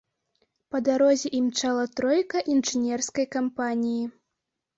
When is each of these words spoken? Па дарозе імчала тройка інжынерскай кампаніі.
Па 0.71 0.79
дарозе 0.87 1.31
імчала 1.39 1.83
тройка 1.99 2.37
інжынерскай 2.55 3.29
кампаніі. 3.37 4.03